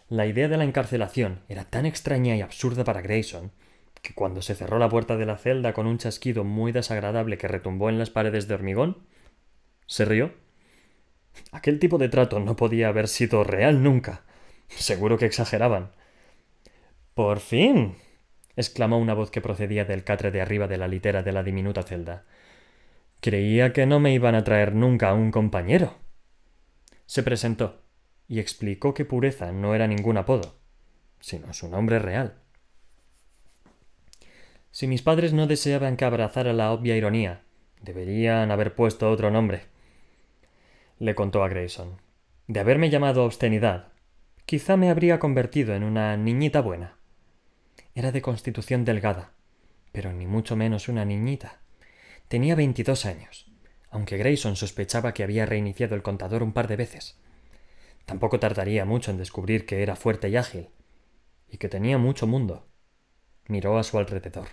[0.07, 3.51] La idea de la encarcelación era tan extraña y absurda para Grayson
[4.13, 7.89] cuando se cerró la puerta de la celda con un chasquido muy desagradable que retumbó
[7.89, 8.98] en las paredes de hormigón,
[9.86, 10.34] se rió.
[11.52, 14.24] Aquel tipo de trato no podía haber sido real nunca.
[14.67, 15.91] Seguro que exageraban.
[17.13, 17.96] Por fin.
[18.56, 21.84] exclamó una voz que procedía del catre de arriba de la litera de la diminuta
[21.84, 22.26] celda.
[23.22, 25.96] Creía que no me iban a traer nunca a un compañero.
[27.06, 27.82] Se presentó
[28.28, 30.60] y explicó que pureza no era ningún apodo,
[31.20, 32.36] sino su nombre real.
[34.71, 37.41] Si mis padres no deseaban que abrazara la obvia ironía,
[37.82, 39.65] deberían haber puesto otro nombre.
[40.99, 42.01] Le contó a Grayson.
[42.47, 43.89] De haberme llamado obscenidad,
[44.45, 46.97] quizá me habría convertido en una niñita buena.
[47.95, 49.32] Era de constitución delgada,
[49.91, 51.60] pero ni mucho menos una niñita.
[52.27, 53.51] Tenía veintidós años,
[53.89, 57.19] aunque Grayson sospechaba que había reiniciado el contador un par de veces.
[58.06, 60.69] Tampoco tardaría mucho en descubrir que era fuerte y ágil,
[61.49, 62.66] y que tenía mucho mundo.
[63.47, 64.47] Miró a su alrededor.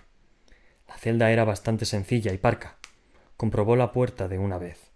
[0.87, 2.77] La celda era bastante sencilla y parca.
[3.37, 4.91] Comprobó la puerta de una vez,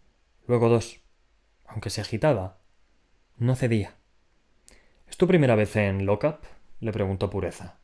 [0.47, 1.01] luego dos.
[1.67, 2.57] Aunque se agitaba,
[3.37, 3.95] no cedía.
[5.07, 6.39] ¿Es tu primera vez en Lockup?
[6.79, 7.77] le preguntó Pureza.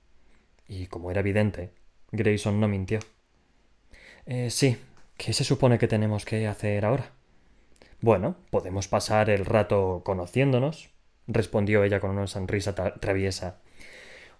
[0.67, 1.73] Y como era evidente,
[2.11, 2.99] Grayson no mintió.
[4.25, 4.77] Eh, sí.
[5.17, 7.11] ¿Qué se supone que tenemos que hacer ahora?
[8.01, 10.89] Bueno, podemos pasar el rato conociéndonos,
[11.27, 13.61] respondió ella con una sonrisa traviesa.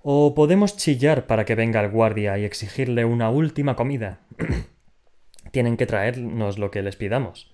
[0.08, 4.20] O podemos chillar para que venga el guardia y exigirle una última comida.
[5.52, 7.52] Tienen que traernos lo que les pidamos.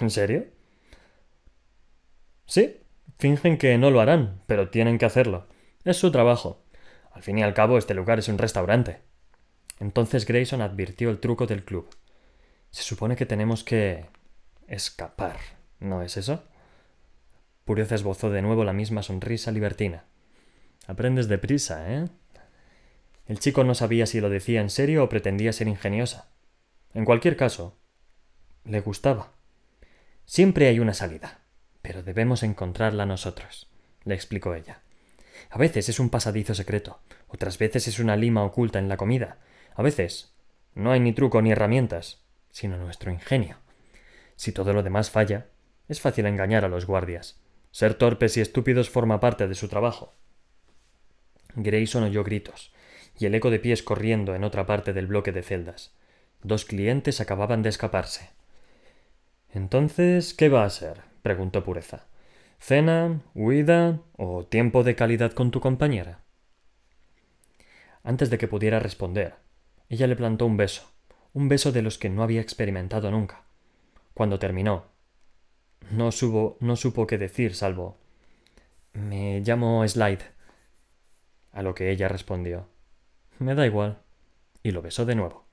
[0.00, 0.46] ¿En serio?
[2.44, 2.80] Sí,
[3.18, 5.46] fingen que no lo harán, pero tienen que hacerlo.
[5.84, 6.60] Es su trabajo.
[7.12, 8.98] Al fin y al cabo, este lugar es un restaurante.
[9.78, 11.88] Entonces Grayson advirtió el truco del club.
[12.70, 14.06] Se supone que tenemos que
[14.66, 15.36] escapar,
[15.78, 16.42] ¿no es eso?
[17.64, 20.02] Pureza esbozó de nuevo la misma sonrisa libertina.
[20.86, 22.08] Aprendes deprisa, ¿eh?
[23.26, 26.28] El chico no sabía si lo decía en serio o pretendía ser ingeniosa.
[26.94, 27.76] En cualquier caso,
[28.64, 29.32] le gustaba.
[30.24, 31.40] Siempre hay una salida,
[31.82, 33.68] pero debemos encontrarla nosotros,
[34.04, 34.82] le explicó ella.
[35.50, 39.38] A veces es un pasadizo secreto, otras veces es una lima oculta en la comida,
[39.74, 40.34] a veces
[40.74, 43.58] no hay ni truco ni herramientas, sino nuestro ingenio.
[44.36, 45.46] Si todo lo demás falla,
[45.88, 47.40] es fácil engañar a los guardias.
[47.70, 50.14] Ser torpes y estúpidos forma parte de su trabajo.
[51.56, 52.72] Grayson oyó gritos,
[53.18, 55.94] y el eco de pies corriendo en otra parte del bloque de celdas.
[56.42, 58.30] Dos clientes acababan de escaparse.
[59.52, 61.00] Entonces, ¿qué va a ser?
[61.22, 62.06] preguntó Pureza.
[62.58, 66.20] ¿Cena, huida o tiempo de calidad con tu compañera?
[68.02, 69.34] Antes de que pudiera responder,
[69.88, 70.90] ella le plantó un beso,
[71.32, 73.44] un beso de los que no había experimentado nunca.
[74.14, 74.86] Cuando terminó,
[75.90, 77.98] no, supo, no supo qué decir, salvo
[78.92, 80.35] Me llamo Slide.
[81.56, 82.68] A lo que ella respondió
[83.38, 84.02] Me da igual.
[84.62, 85.46] y lo besó de nuevo.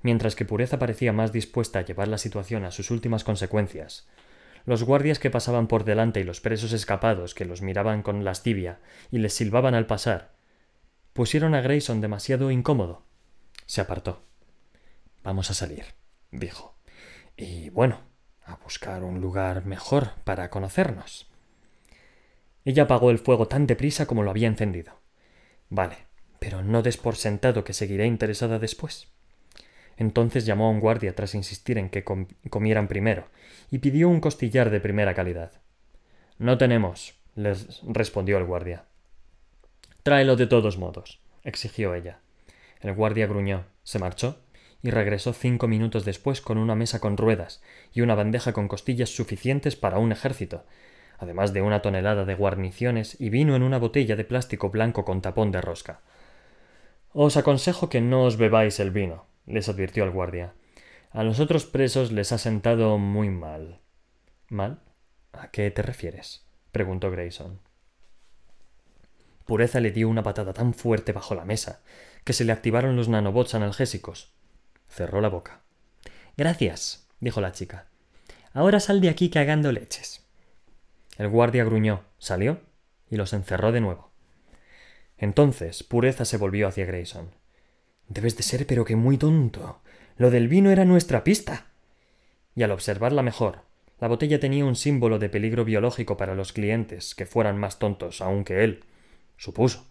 [0.00, 4.08] Mientras que Pureza parecía más dispuesta a llevar la situación a sus últimas consecuencias,
[4.64, 8.80] los guardias que pasaban por delante y los presos escapados que los miraban con lascivia
[9.10, 10.32] y les silbaban al pasar,
[11.12, 13.04] pusieron a Grayson demasiado incómodo.
[13.66, 14.24] Se apartó.
[15.22, 15.84] Vamos a salir,
[16.30, 16.78] dijo.
[17.36, 18.00] Y bueno,
[18.46, 21.30] a buscar un lugar mejor para conocernos.
[22.64, 24.99] Ella apagó el fuego tan deprisa como lo había encendido.
[25.70, 25.96] Vale,
[26.40, 29.08] pero no des por sentado que seguiré interesada después.
[29.96, 33.28] Entonces llamó a un guardia tras insistir en que comieran primero,
[33.70, 35.52] y pidió un costillar de primera calidad.
[36.38, 38.84] No tenemos, les respondió el guardia.
[40.02, 42.20] Tráelo de todos modos, exigió ella.
[42.80, 44.40] El guardia gruñó, se marchó
[44.82, 49.10] y regresó cinco minutos después con una mesa con ruedas y una bandeja con costillas
[49.10, 50.64] suficientes para un ejército,
[51.20, 55.20] además de una tonelada de guarniciones y vino en una botella de plástico blanco con
[55.20, 56.00] tapón de rosca.
[57.12, 60.54] Os aconsejo que no os bebáis el vino, les advirtió el guardia.
[61.10, 63.80] A los otros presos les ha sentado muy mal.
[64.48, 64.80] ¿Mal?
[65.32, 66.46] ¿A qué te refieres?
[66.72, 67.60] preguntó Grayson.
[69.44, 71.80] Pureza le dio una patada tan fuerte bajo la mesa
[72.24, 74.32] que se le activaron los nanobots analgésicos.
[74.88, 75.60] Cerró la boca.
[76.36, 77.86] Gracias, dijo la chica.
[78.52, 80.29] Ahora sal de aquí cagando leches.
[81.20, 82.62] El guardia gruñó, salió
[83.10, 84.10] y los encerró de nuevo.
[85.18, 87.32] Entonces Pureza se volvió hacia Grayson.
[88.08, 89.82] Debes de ser pero que muy tonto.
[90.16, 91.66] Lo del vino era nuestra pista.
[92.54, 93.64] Y al observarla mejor,
[93.98, 98.22] la botella tenía un símbolo de peligro biológico para los clientes, que fueran más tontos
[98.22, 98.84] aún que él,
[99.36, 99.86] supuso.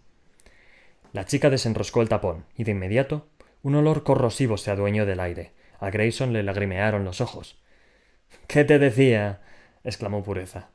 [1.12, 3.28] La chica desenroscó el tapón, y de inmediato
[3.62, 5.52] un olor corrosivo se adueñó del aire.
[5.78, 7.62] A Grayson le lagrimearon los ojos.
[8.48, 9.42] ¿Qué te decía?
[9.84, 10.70] exclamó Pureza.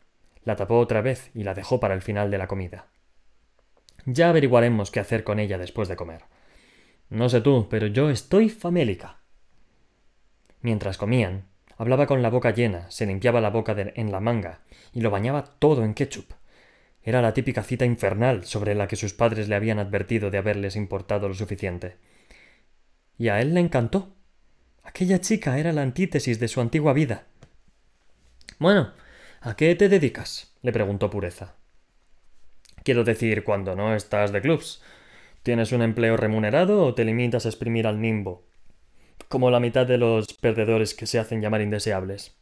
[0.46, 2.88] La tapó otra vez y la dejó para el final de la comida.
[4.06, 6.22] Ya averiguaremos qué hacer con ella después de comer.
[7.10, 9.20] No sé tú, pero yo estoy famélica.
[10.62, 11.46] Mientras comían,
[11.78, 14.62] hablaba con la boca llena, se limpiaba la boca en la manga
[14.94, 16.32] y lo bañaba todo en ketchup.
[17.04, 20.76] Era la típica cita infernal sobre la que sus padres le habían advertido de haberles
[20.76, 21.98] importado lo suficiente.
[23.18, 24.16] Y a él le encantó.
[24.84, 27.26] Aquella chica era la antítesis de su antigua vida.
[28.58, 28.94] Bueno,
[29.46, 30.54] ¿a qué te dedicas?
[30.62, 31.56] le preguntó Pureza.
[32.84, 34.82] Quiero decir, cuando no estás de clubs,
[35.46, 38.48] ¿Tienes un empleo remunerado o te limitas a exprimir al nimbo?
[39.28, 42.36] Como la mitad de los perdedores que se hacen llamar indeseables.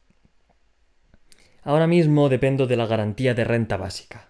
[1.63, 4.29] Ahora mismo dependo de la garantía de renta básica.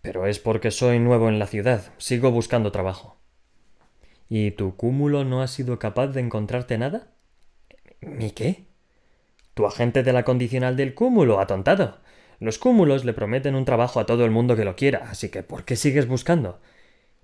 [0.00, 1.92] Pero es porque soy nuevo en la ciudad.
[1.98, 3.18] Sigo buscando trabajo.
[4.28, 7.08] ¿Y tu cúmulo no ha sido capaz de encontrarte nada?
[8.00, 8.67] ¿Mi qué?
[9.58, 11.98] Tu agente de la condicional del cúmulo, atontado.
[12.38, 15.42] Los cúmulos le prometen un trabajo a todo el mundo que lo quiera, así que
[15.42, 16.60] ¿por qué sigues buscando?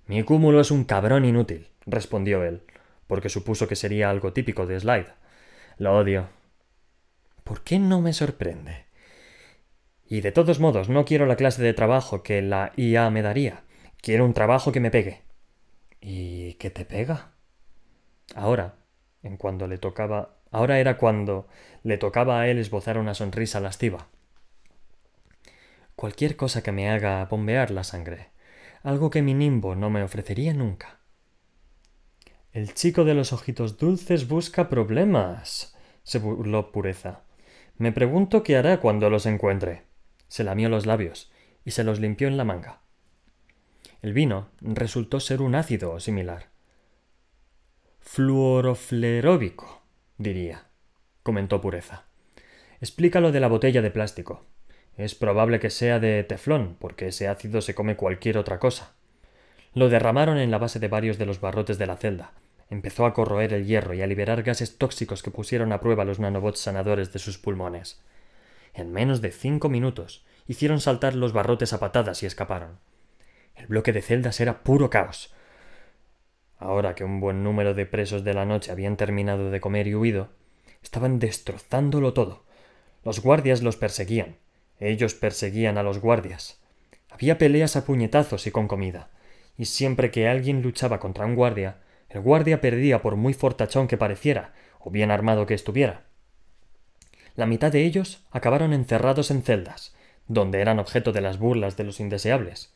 [0.05, 2.63] Mi cúmulo es un cabrón inútil, respondió él,
[3.07, 5.13] porque supuso que sería algo típico de Slide.
[5.77, 6.27] Lo odio.
[7.45, 8.83] ¿Por qué no me sorprende?
[10.05, 13.63] Y de todos modos, no quiero la clase de trabajo que la IA me daría.
[14.01, 15.21] Quiero un trabajo que me pegue.
[16.01, 17.31] ¿Y qué te pega?
[18.35, 18.75] Ahora,
[19.23, 20.34] en cuando le tocaba.
[20.55, 21.49] Ahora era cuando
[21.83, 24.07] le tocaba a él esbozar una sonrisa lasciva.
[25.97, 28.29] Cualquier cosa que me haga bombear la sangre.
[28.81, 30.99] Algo que mi nimbo no me ofrecería nunca.
[32.53, 35.75] El chico de los ojitos dulces busca problemas.
[36.03, 37.23] se burló Pureza.
[37.77, 39.83] Me pregunto qué hará cuando los encuentre.
[40.29, 41.33] Se lamió los labios
[41.65, 42.79] y se los limpió en la manga.
[44.01, 46.47] El vino resultó ser un ácido similar.
[47.99, 49.84] Fluorofleróbico,
[50.17, 50.65] diría,
[51.23, 52.05] comentó Pureza.
[52.81, 54.45] Explica lo de la botella de plástico.
[54.97, 58.93] Es probable que sea de teflón, porque ese ácido se come cualquier otra cosa.
[59.73, 62.31] Lo derramaron en la base de varios de los barrotes de la celda.
[62.69, 66.19] Empezó a corroer el hierro y a liberar gases tóxicos que pusieron a prueba los
[66.19, 68.01] nanobots sanadores de sus pulmones.
[68.73, 72.79] En menos de cinco minutos hicieron saltar los barrotes a patadas y escaparon.
[73.55, 75.33] El bloque de celdas era puro caos.
[76.57, 79.95] Ahora que un buen número de presos de la noche habían terminado de comer y
[79.95, 80.29] huido,
[80.81, 82.43] estaban destrozándolo todo.
[83.03, 84.37] Los guardias los perseguían,
[84.79, 86.59] ellos perseguían a los guardias.
[87.09, 89.09] Había peleas a puñetazos y con comida,
[89.57, 91.77] y siempre que alguien luchaba contra un guardia,
[92.09, 96.03] el guardia perdía por muy fortachón que pareciera, o bien armado que estuviera.
[97.35, 99.95] La mitad de ellos acabaron encerrados en celdas,
[100.27, 102.74] donde eran objeto de las burlas de los indeseables.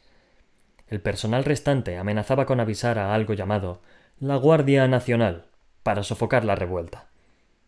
[0.89, 3.81] El personal restante amenazaba con avisar a algo llamado
[4.19, 5.45] la Guardia Nacional
[5.83, 7.09] para sofocar la revuelta.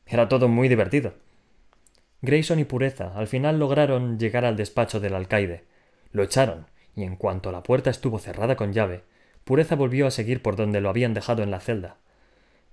[0.07, 1.13] Era todo muy divertido.
[2.23, 5.63] Grayson y Pureza al final lograron llegar al despacho del alcaide.
[6.11, 9.03] Lo echaron, y en cuanto la puerta estuvo cerrada con llave,
[9.43, 11.97] Pureza volvió a seguir por donde lo habían dejado en la celda.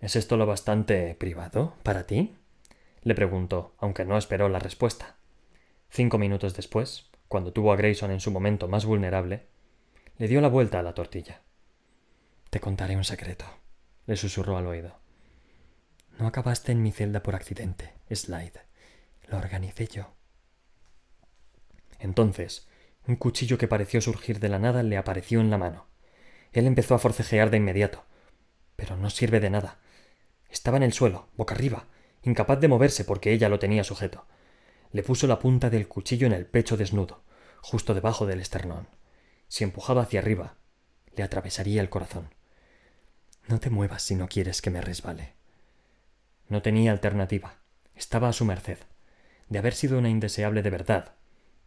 [0.01, 2.37] ¿Es esto lo bastante privado para ti?
[3.03, 5.17] le preguntó, aunque no esperó la respuesta.
[5.91, 9.47] Cinco minutos después, cuando tuvo a Grayson en su momento más vulnerable,
[10.19, 11.43] le dio la vuelta a la tortilla.
[12.51, 13.45] Te contaré un secreto,
[14.07, 14.99] le susurró al oído.
[16.19, 18.61] No acabaste en mi celda por accidente, Slide.
[19.29, 20.13] Lo organicé yo.
[22.01, 22.67] Entonces,
[23.07, 25.87] un cuchillo que pareció surgir de la nada le apareció en la mano.
[26.53, 28.05] Él empezó a forcejear de inmediato.
[28.75, 29.79] Pero no sirve de nada.
[30.51, 31.87] Estaba en el suelo, boca arriba,
[32.25, 34.27] incapaz de moverse porque ella lo tenía sujeto.
[34.91, 37.23] Le puso la punta del cuchillo en el pecho desnudo,
[37.61, 38.98] justo debajo del esternón.
[39.49, 40.57] Si empujaba hacia arriba,
[41.17, 42.35] le atravesaría el corazón.
[43.47, 45.33] No te muevas si no quieres que me resbale.
[46.49, 47.57] No tenía alternativa.
[47.95, 48.79] Estaba a su merced
[49.49, 51.15] de haber sido una indeseable de verdad.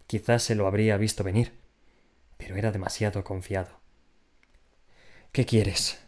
[0.07, 1.53] Quizás se lo habría visto venir,
[2.37, 3.79] pero era demasiado confiado.
[5.31, 5.99] ¿Qué quieres?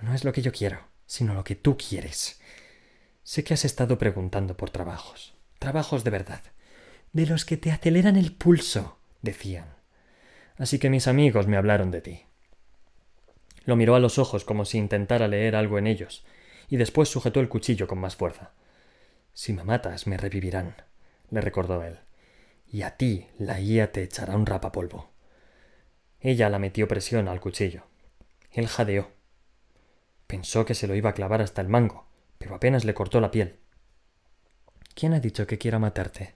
[0.00, 2.40] No es lo que yo quiero, sino lo que tú quieres.
[3.22, 6.42] Sé que has estado preguntando por trabajos, trabajos de verdad,
[7.12, 9.81] de los que te aceleran el pulso, decían.
[10.56, 12.22] Así que mis amigos me hablaron de ti.
[13.64, 16.24] Lo miró a los ojos como si intentara leer algo en ellos,
[16.68, 18.52] y después sujetó el cuchillo con más fuerza.
[19.34, 20.76] Si me matas, me revivirán,
[21.30, 21.98] le recordó él.
[22.66, 25.10] Y a ti la guía te echará un rapapolvo.
[26.20, 27.84] Ella la metió presión al cuchillo.
[28.50, 29.10] Él jadeó.
[30.26, 32.06] Pensó que se lo iba a clavar hasta el mango,
[32.38, 33.58] pero apenas le cortó la piel.
[34.94, 36.34] ¿Quién ha dicho que quiera matarte?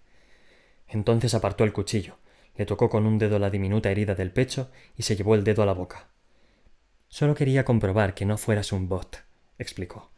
[0.88, 2.18] Entonces apartó el cuchillo,
[2.56, 5.62] le tocó con un dedo la diminuta herida del pecho y se llevó el dedo
[5.62, 6.08] a la boca.
[7.08, 9.22] Solo quería comprobar que no fueras un bot,
[9.58, 10.10] explicó.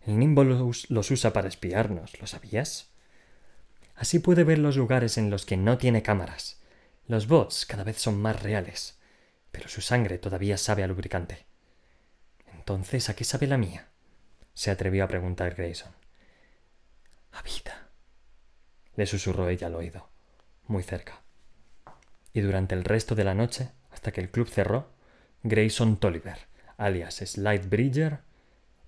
[0.00, 2.90] El nimbo los, usa para espiarnos, ¿lo sabías?
[3.94, 6.60] Así puede ver los lugares en los que no tiene cámaras.
[7.06, 8.98] Los bots cada vez son más reales,
[9.50, 11.46] pero su sangre todavía sabe a lubricante.
[12.52, 13.88] Entonces, ¿a qué sabe la mía?
[14.54, 15.92] se atrevió a preguntar Grayson.
[17.32, 17.88] A vida.
[18.96, 20.10] le susurró ella al oído,
[20.66, 21.22] muy cerca.
[22.34, 24.88] Y durante el resto de la noche, hasta que el club cerró,
[25.42, 26.38] Grayson Tolliver,
[26.76, 28.18] alias Slide Bridger,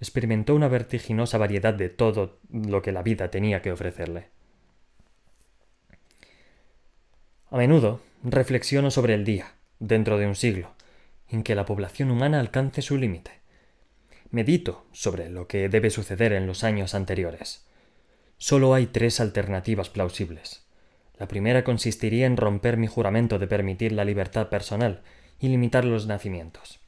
[0.01, 4.28] experimentó una vertiginosa variedad de todo lo que la vida tenía que ofrecerle.
[7.51, 10.72] A menudo reflexiono sobre el día, dentro de un siglo,
[11.28, 13.30] en que la población humana alcance su límite.
[14.30, 17.64] Medito sobre lo que debe suceder en los años anteriores.
[18.38, 20.63] Solo hay tres alternativas plausibles.
[21.18, 25.02] La primera consistiría en romper mi juramento de permitir la libertad personal
[25.38, 26.80] y limitar los nacimientos.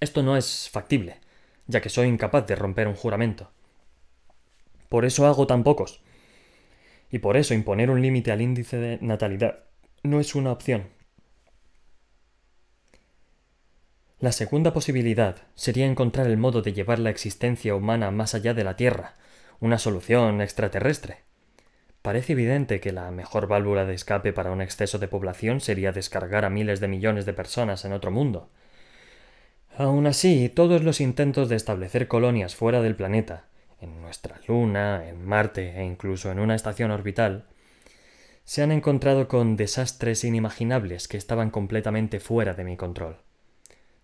[0.00, 1.20] Esto no es factible,
[1.66, 3.50] ya que soy incapaz de romper un juramento.
[4.88, 6.02] Por eso hago tan pocos.
[7.10, 9.64] Y por eso imponer un límite al índice de natalidad
[10.02, 10.88] no es una opción.
[14.18, 18.64] La segunda posibilidad sería encontrar el modo de llevar la existencia humana más allá de
[18.64, 19.16] la Tierra,
[19.60, 21.24] una solución extraterrestre.
[22.02, 26.44] Parece evidente que la mejor válvula de escape para un exceso de población sería descargar
[26.44, 28.50] a miles de millones de personas en otro mundo.
[29.76, 33.44] Aun así, todos los intentos de establecer colonias fuera del planeta,
[33.80, 37.46] en nuestra Luna, en Marte e incluso en una estación orbital,
[38.44, 43.18] se han encontrado con desastres inimaginables que estaban completamente fuera de mi control.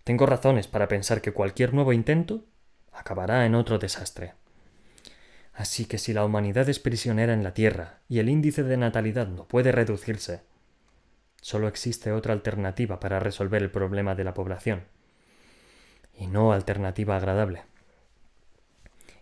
[0.04, 2.44] Tengo razones para pensar que cualquier nuevo intento
[2.92, 4.34] acabará en otro desastre.
[5.58, 9.26] Así que si la humanidad es prisionera en la Tierra y el índice de natalidad
[9.26, 10.42] no puede reducirse,
[11.40, 14.84] solo existe otra alternativa para resolver el problema de la población.
[16.16, 17.62] Y no alternativa agradable.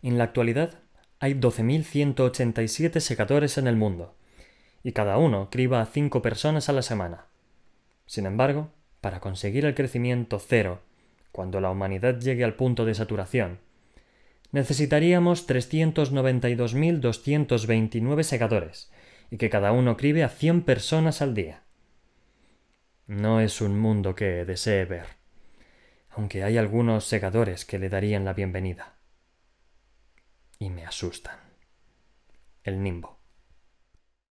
[0.02, 0.74] En la actualidad
[1.20, 4.14] hay 12.187 secadores en el mundo,
[4.82, 7.28] y cada uno criba a cinco personas a la semana.
[8.04, 8.68] Sin embargo,
[9.00, 10.82] para conseguir el crecimiento cero,
[11.32, 13.58] cuando la humanidad llegue al punto de saturación,
[14.52, 18.92] necesitaríamos 392.229 segadores,
[19.30, 21.62] y que cada uno cribe a 100 personas al día.
[23.06, 25.06] No es un mundo que desee ver,
[26.10, 28.96] aunque hay algunos segadores que le darían la bienvenida.
[30.58, 31.38] Y me asustan.
[32.64, 33.15] El nimbo.